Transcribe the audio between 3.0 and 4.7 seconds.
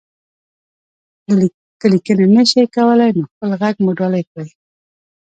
نو خپل غږ مو ډالۍ کړئ.